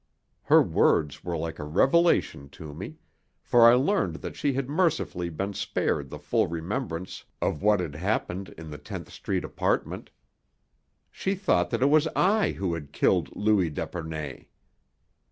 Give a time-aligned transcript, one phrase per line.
[0.45, 2.97] Her words were a revelation to me,
[3.43, 7.93] for I learned that she had mercifully been spared the full remembrance of what had
[7.93, 10.09] happened in the Tenth Street apartment.
[11.11, 14.47] She thought that it was I who had killed Louis d'Epernay.